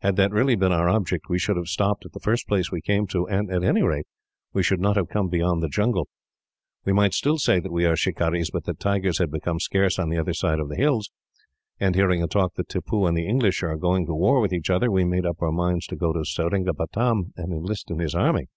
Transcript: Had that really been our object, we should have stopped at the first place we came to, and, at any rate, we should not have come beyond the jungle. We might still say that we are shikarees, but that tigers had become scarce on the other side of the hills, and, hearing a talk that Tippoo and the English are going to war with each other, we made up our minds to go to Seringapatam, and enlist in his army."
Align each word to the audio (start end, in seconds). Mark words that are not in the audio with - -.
Had 0.00 0.16
that 0.16 0.32
really 0.32 0.56
been 0.56 0.72
our 0.72 0.88
object, 0.88 1.26
we 1.28 1.38
should 1.38 1.56
have 1.56 1.68
stopped 1.68 2.04
at 2.04 2.10
the 2.10 2.18
first 2.18 2.48
place 2.48 2.72
we 2.72 2.80
came 2.80 3.06
to, 3.06 3.28
and, 3.28 3.48
at 3.52 3.62
any 3.62 3.82
rate, 3.84 4.08
we 4.52 4.64
should 4.64 4.80
not 4.80 4.96
have 4.96 5.08
come 5.08 5.28
beyond 5.28 5.62
the 5.62 5.68
jungle. 5.68 6.08
We 6.84 6.92
might 6.92 7.14
still 7.14 7.38
say 7.38 7.60
that 7.60 7.70
we 7.70 7.84
are 7.84 7.94
shikarees, 7.94 8.50
but 8.50 8.64
that 8.64 8.80
tigers 8.80 9.18
had 9.18 9.30
become 9.30 9.60
scarce 9.60 9.96
on 10.00 10.08
the 10.08 10.18
other 10.18 10.34
side 10.34 10.58
of 10.58 10.70
the 10.70 10.76
hills, 10.76 11.12
and, 11.78 11.94
hearing 11.94 12.20
a 12.20 12.26
talk 12.26 12.54
that 12.54 12.68
Tippoo 12.68 13.06
and 13.06 13.16
the 13.16 13.28
English 13.28 13.62
are 13.62 13.76
going 13.76 14.06
to 14.06 14.12
war 14.12 14.40
with 14.40 14.52
each 14.52 14.70
other, 14.70 14.90
we 14.90 15.04
made 15.04 15.24
up 15.24 15.40
our 15.40 15.52
minds 15.52 15.86
to 15.86 15.94
go 15.96 16.12
to 16.12 16.24
Seringapatam, 16.24 17.32
and 17.36 17.52
enlist 17.52 17.92
in 17.92 18.00
his 18.00 18.12
army." 18.16 18.48